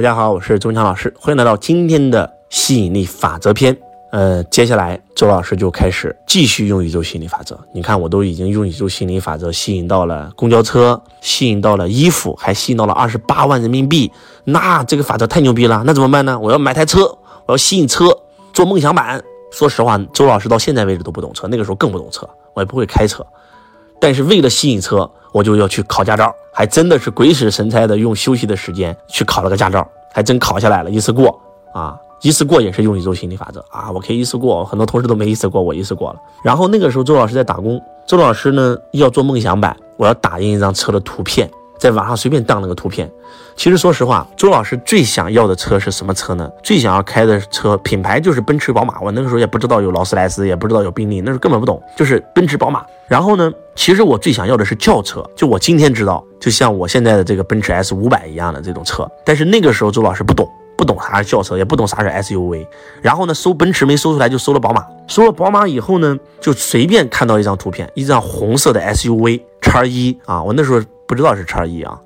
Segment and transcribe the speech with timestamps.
[0.00, 3.76] 大家好，我是周强老师，欢迎来到今天的吸引力法则篇。
[4.12, 7.60] 呃，接下来周老师就开始继续用宇宙吸引力法则。
[7.74, 14.10] 你看，我都已经用宇宙吸引力法则吸引到了公交车，吸引到了衣服，还吸引到了二十八万人民币。
[14.44, 16.40] 那这个法则太牛逼了，那怎么办呢？
[16.40, 17.02] 我要买台车，
[17.44, 18.06] 我要吸引车，
[18.54, 19.22] 做梦想版。
[19.52, 23.22] 说实话，周老师到现在为止都不懂车，那个时候更不懂车，我也不会开车。
[24.00, 31.38] 但是为了吸引车，我就要去考驾照，还真的是鬼使神差的用休息的时间去考了个驾照，还真考下来了，一次过
[31.74, 36.20] 啊，一次过也是用宇宙心理法则啊，我可以一次过，很多同事都没一次过，我一次过了。
[36.42, 41.48] 然后那个时候周老师在打工，周老师呢要做梦想版，我要打印一张车的图片。
[41.80, 43.10] 在网上随便当了个图片，
[43.56, 46.46] 其实说实话，周老师最想要的车是什么车呢？
[46.62, 49.00] 最想要开的车品牌就是奔驰、宝马。
[49.00, 52.84] 我那个时候也不知道有劳斯莱斯，也不知道有宾利，那时候根本不懂，就是奔驰、宝马。
[53.08, 59.10] 然后呢，其实我最想要的是轿车，就我今天知道，就像我现在的这个奔驰 S 五百一样的这种车。
[59.24, 62.66] 但是那个时候周老师不懂，不懂啥是轿车，也不懂啥是 SUV。
[63.00, 64.84] 然后呢，搜奔驰没搜出来，就搜了宝马。
[65.08, 70.80] 搜了宝马以后呢，就随便看到一张图片，一张红色的 SUV 叉一啊，我那时候。
[71.10, 71.98] 不知道是叉一啊，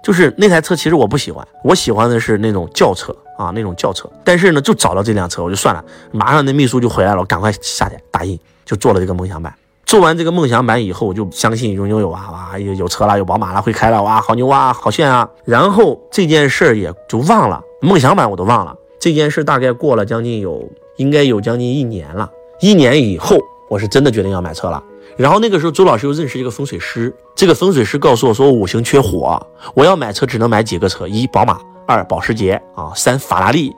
[0.00, 4.08] 就是那台车，其实我不喜欢，我喜欢的是那种轿车啊，那种轿车。
[4.22, 9.52] 但是呢，就找到这辆车，我就算了，马上那秘书就回来了，我赶快下去打印，就做了这个梦想版。
[9.84, 15.28] 做完这个梦想版以后，我就相信拥有有啊哇，有有车了，有宝马了，会开了，哇，好牛啊，好炫啊。
[15.44, 18.72] 然后这件事也就忘了，梦想版我都忘了。
[19.00, 22.30] 这件事大概过了将近有，应该有将近一年了。
[22.60, 23.36] 一年以后，
[23.68, 24.80] 我是真的决定要买车了。
[25.16, 27.14] 然后那个时候，周老师又认识一个风水师。
[27.34, 29.40] 这个风水师告诉我说，五行缺火，
[29.74, 33.72] 我要买车只能买几个车：一宝马，二保时捷啊，三法拉利。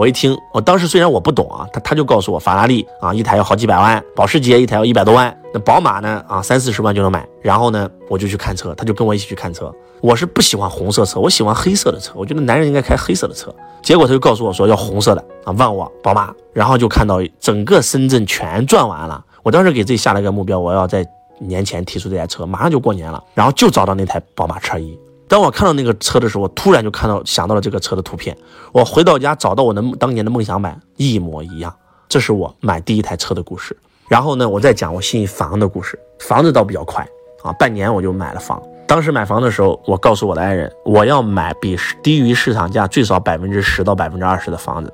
[0.00, 7.28] 我一听，我当时虽然我不懂啊，他他就告诉我，法拉利啊一台要好几百万，保时捷一台要一百多万，那宝马呢啊三四十万就能买。
[7.42, 9.70] 然后呢，我就去看车，他就跟我一起去看车。
[10.00, 13.54] 我是不喜欢红色车，我喜欢黑色的车，我觉得男人应该开黑色的车。
[13.82, 16.32] 结果他就告诉我说要红色的啊，问我宝马。
[16.54, 19.22] 然后就看到整个深圳全转完了。
[19.42, 21.06] 我当时给自己下了一个目标，我要在
[21.40, 24.98] 年前提出这台车，马上就过年了，然后就找到那台宝马叉一。
[25.30, 28.36] 当我看到那个车的时候，我突然就看到想到了这个车的图片。
[28.72, 31.72] 我回到家找到我的当年的梦想版，一模一样。
[32.08, 33.76] 这是我买第一台车的故事。
[34.08, 35.96] 然后呢，我再讲我吸引房的故事。
[36.18, 37.06] 房子倒比较快
[37.44, 38.60] 啊，半年我就买了房。
[38.88, 44.92] 当时买房的时候，我告诉我的爱人，我要买比低于市场价最少百分之十到百分之二十的房子。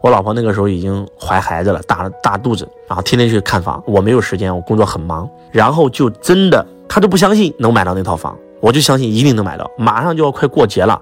[0.00, 3.82] 我老婆那个时候已经怀孩子了，大大肚子，然后天天去看房。
[3.84, 9.70] 我没有时间，我工作很忙，然后就真的，她都不相信能买到那套房，我就相信一定能买到。
[9.78, 11.00] 马上就要快过节了，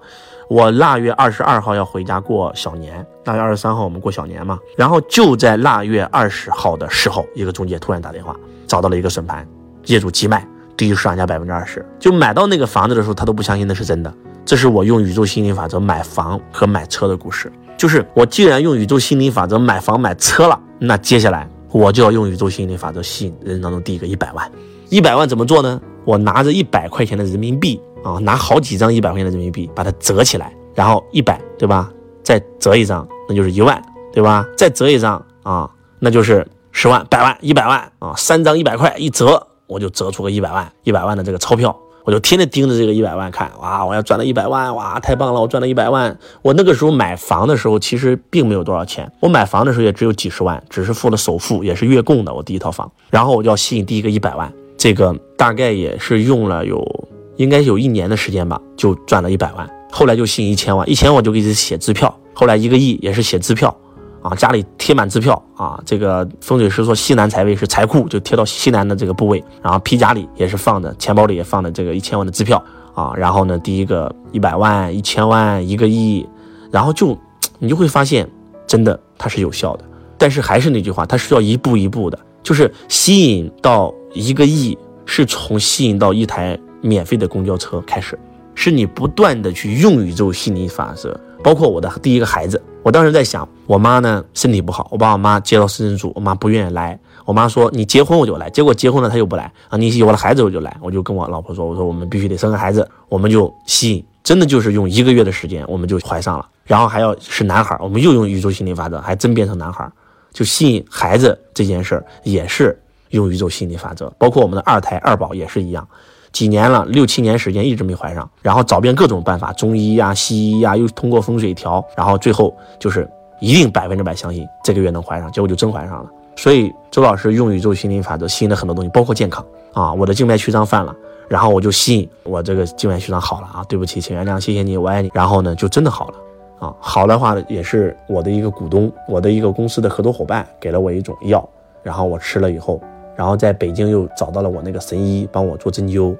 [0.48, 4.58] 我腊月二十二号要回家过小年，腊月二十三号我们过小年嘛。
[4.76, 9.46] 然后就在腊月二十号的时候，一个中介突然打电话，找到了一个笋盘，
[9.86, 14.12] 业主急卖，低于市场价百分之二十，就买到那个房子的时候，他都不相信那是真的。
[14.44, 17.50] 这是我用宇宙心理法则买房和买车的故事。
[17.78, 24.50] 就是我既然用宇宙心理法则买房买车了，那接下来我就要用宇宙心理法则吸引人当中第一个一百万。
[24.90, 25.80] 一百万怎么做呢？
[26.04, 31.90] 我拿着一百块钱的人民币啊，拿好几张一百块钱的人民币，把它折起来，然后一百对吧？
[32.22, 33.82] 再折一张，那就是一万
[34.12, 34.46] 对吧？
[34.56, 41.74] 再折一张啊，那就是十万、百万、一百万啊，三张一百块一折，我就折出个一百万、一百万的这个钞票。
[42.04, 46.18] 我就天天盯着这个一百万看，哇，我要赚了一百万，哇，太棒了，我赚了一百万。
[46.42, 52.92] 我那个时候买房的时候，其实并没有多少钱，我买房的时候也只有几十万，只是付了首付，也是月供的，我第一套房。
[53.08, 59.68] 然后我就要吸引第一个一百万，这个大概也是用了有，应该有一年的时间吧，就赚了一百万。
[59.90, 63.74] 后来就吸引一千万，一千万我就给自己写支票，后来一个亿也是写支票。
[64.22, 65.78] 啊，家里贴满支票啊！
[65.84, 69.44] 这个风水师说西南财位是财库，就贴到西南的这个部位。
[69.60, 72.64] 然后皮夹里也是放的，钱包里也放的这个一千万的支票
[72.94, 73.12] 啊。
[73.14, 76.26] 然后呢，第一个一百万、一千万、一个亿，
[76.70, 77.14] 然后就
[77.58, 78.26] 你就会发现，
[78.66, 79.84] 真的它是有效的。
[80.16, 88.18] 但是还是那句话，它需要一步一步的，就是吸引到一个亿，是从吸引到一台免费的公交车开始，
[88.54, 91.18] 是你不断的去用宇宙吸引力法则。
[91.42, 96.98] 包括我的第一个孩子，我当时在想，我妈呢身体不好，我把我妈接到深圳住，我妈不愿意来。
[97.26, 99.76] 我妈说你结婚我就来，结果结婚了她又不来啊。
[99.76, 109.86] 你有了孩子我就来，我就跟我老婆说，我说我们必须得生个孩子，我们就吸引，真的就是用一个月的时间我们就怀上了，然后还要是男孩，我们又用宇宙心理法则，还真变成男孩，
[110.32, 112.78] 就吸引孩子这件事儿也是
[113.14, 115.86] 用宇宙心理法则，包括我们的二胎二宝也是一样。
[116.32, 123.08] 几年了，六七年时间一直没怀上，然后找遍各种办法，中医呀、西医呀，又通过风水调，然后最后就是
[123.40, 126.10] 一定百分之百相信这个月能怀上，结果就真怀上了。
[126.36, 130.92] 所以周老师用宇宙心理法则吸引了很多东西，包括健康啊，我的静脉曲张犯了，
[131.28, 135.10] 然后我就吸引我这个静脉曲张好了啊，对不起，请原谅，谢谢你，我爱你。
[135.14, 136.14] 然后呢，就真的好了。
[136.58, 141.48] 啊，好的话呢也是我的一个股东，我的一个公司的合作伙伴给了我一种药，
[141.84, 142.80] 然后我吃了以后，
[143.16, 146.16] 然后在北京又找到了我那个神医帮我做针灸，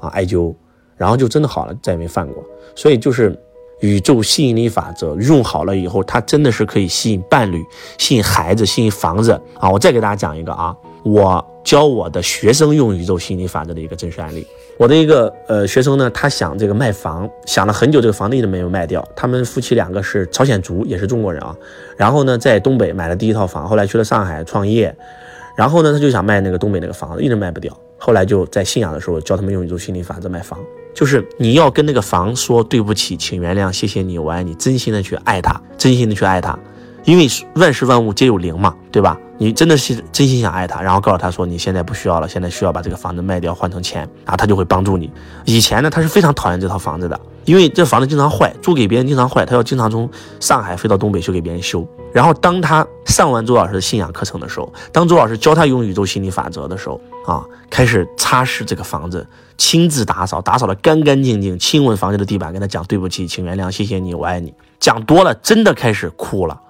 [0.00, 0.54] 啊艾灸，
[0.96, 2.42] 然后就真的好了，再也没犯过。
[2.74, 3.38] 所以就是
[3.80, 7.64] 宇宙吸引力法则用好了以后，它真的是可以吸引伴侣、
[7.98, 9.70] 吸引孩子、吸引房子啊！
[9.70, 10.74] 我再给大家讲一个啊，
[11.04, 14.46] 我教我的学生用宇宙吸引力法则的一个真实案例。
[14.78, 19.06] 我的一个呃学生呢，他想这个卖房，想了很久，这个房子一直没有卖掉。
[19.14, 21.54] 他们夫妻两个是朝鲜族，也是中国人啊。
[21.96, 24.96] 然后呢，在东北买了第一套房，后来去了上海创业。
[25.58, 27.76] 然后呢，他就想卖那个东北那个房子，一直卖不掉。
[27.96, 30.56] 后来就在信仰的时候教他们用一种心理法则卖房，
[30.94, 36.56] 就是你要跟那个房说对不起，请原谅，谢谢你，我爱你，真心的去爱他，真心的去爱他。
[37.08, 39.18] 因为万事万物皆有灵嘛，对吧？
[39.38, 45.10] 你真的是真心想爱他，然后告诉他说你现在不需要了，现在需要把这个房子卖掉换成钱，然后他就会帮助你。
[45.46, 50.06] 以前呢，他是非常讨厌这套房子的，因为这房子经常坏，租给别人经常坏，他要经常从
[50.38, 51.88] 上海飞到东北去给别人修。
[52.12, 59.26] 然后当他上完周老师的信仰课程的时候，当周老师教他用宇宙心理法则的时候，啊，开始擦拭这个房子，
[59.56, 64.52] 亲自打扫，打扫的干干净净，亲吻房间的地板，跟他讲对不起，请原谅，谢谢你，我爱你。
[64.78, 66.60] 讲多了，真的开始哭了。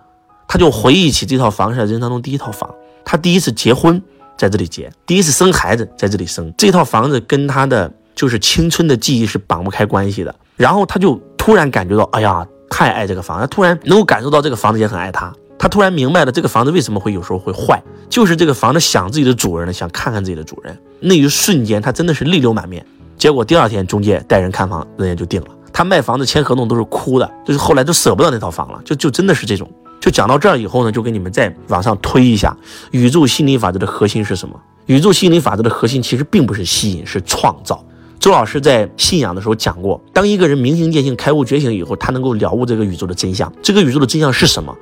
[0.49, 2.75] 他就回忆起这套房是人生当中第一套房，
[3.05, 4.03] 他第一次结婚
[4.37, 6.53] 在这里结，第一次生孩子在这里生。
[6.57, 10.35] 这套房子跟他的就是青春的记忆是绑不开关系的。
[10.57, 15.33] 然后他就突然感觉到，哎呀，太爱这个房子，他突然能够感受到这个房子也很爱他。
[15.59, 20.77] 他突然明白了这个房子为什么会有时候会坏，就是这个房子想自己的主人了，想看看自己的主人。
[21.01, 22.85] 那一瞬间，他真的是泪流满面。
[23.19, 25.49] 结果第二天中介带人看房，人家就定了。
[25.73, 29.69] 他卖房子签合同都是哭的，就是后来都舍不得那套房了，就就真的是这种。
[30.01, 32.57] 就讲到这儿以后呢，就给你们再往上推一下，
[32.93, 34.55] 宇宙心理法则的核心是什么？
[34.87, 37.85] 宇宙心理法则的核心其实并不是吸引，是创造。
[38.19, 43.53] 周老师在信仰的时候讲过，当一个人明心见性、开悟觉醒以后，他能够了悟这个宇宙的真相。
[43.63, 44.75] 这个宇宙的真相是什么？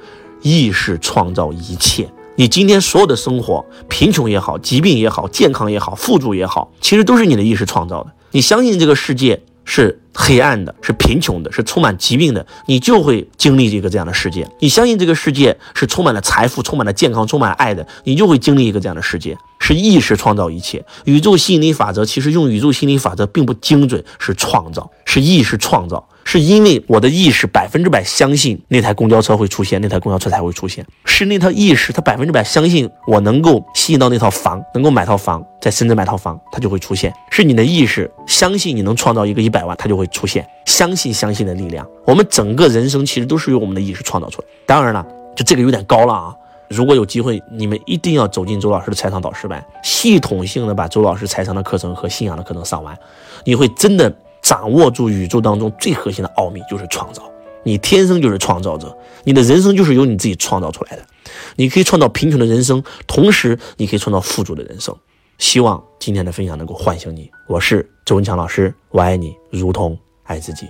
[0.42, 2.08] 意识创造一切。
[2.36, 8.12] 你今天所有的生活，贫穷也好，疾病也好，健康也好，富足也好，其实都是你的意识创造的。
[8.32, 9.42] 你相信这个世界？
[9.66, 14.48] 是黑暗的，是贫穷的，是充满疾病的，你就会经历一个这样的世界。
[14.60, 19.36] 你相信这个世界是充满了财富、充满了健康、充满爱的，你就会经历一个这样的世界。
[19.58, 26.08] 是意识创造一切，宇宙吸引力法则其实用宇宙吸引力法则并不精准，是创造，是意识创造。
[26.28, 30.84] 是因为我的意识百分之百相信那台公交车会出现，那台公交车才会出现。
[31.04, 37.14] 是那套意识，他百分之百相信我能够吸引到那套房，能够买套房，在深圳买套房，它就会出现。
[37.30, 40.44] 是你的意识相信你能创造一个一百万，它就会出现。
[40.64, 44.48] 相信相信的力量，我们整个人生其实都是由我们的意识创造出来。
[44.66, 45.06] 当然了，
[45.36, 46.34] 就这个有点高了啊。
[46.68, 52.98] 如果有机会，你们一定要走进周老师的财商导师班，系统性的把周老师财商的课程和信仰的课程上完，
[53.44, 54.12] 你会真的。
[54.46, 57.28] 掌握住宇宙当中最核心的奥秘，就是创造。
[57.64, 61.02] 你天生就是创造者，你的人生就是由你自己创造出来的。
[61.56, 64.94] 你可以创造贫穷的人生，同时你可以创造富足的人生。
[65.38, 67.28] 希望今天的分享能够唤醒你。
[67.48, 70.68] 我是周文强老师，我爱你，如同爱自己。